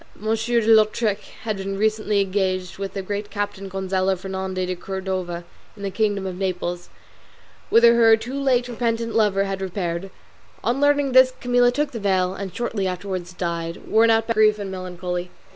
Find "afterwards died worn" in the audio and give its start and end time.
12.87-14.09